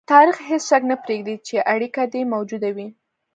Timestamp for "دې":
2.13-2.21